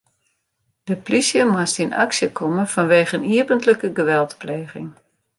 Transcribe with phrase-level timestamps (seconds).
[0.87, 4.89] De polysje moast yn aksje komme fanwegen iepentlike geweldpleging.